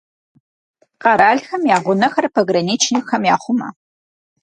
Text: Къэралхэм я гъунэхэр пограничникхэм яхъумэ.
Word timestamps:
Къэралхэм 1.01 1.63
я 1.75 1.77
гъунэхэр 1.85 2.25
пограничникхэм 2.35 3.23
яхъумэ. 3.33 3.67